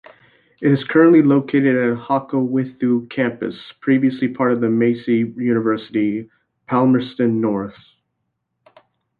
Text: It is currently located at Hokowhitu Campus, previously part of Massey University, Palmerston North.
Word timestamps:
It 0.63 0.69
is 0.71 0.83
currently 0.85 1.21
located 1.21 1.75
at 1.75 1.95
Hokowhitu 1.95 3.07
Campus, 3.11 3.53
previously 3.81 4.29
part 4.29 4.51
of 4.51 4.61
Massey 4.63 5.31
University, 5.37 6.27
Palmerston 6.67 7.39
North. 7.39 7.77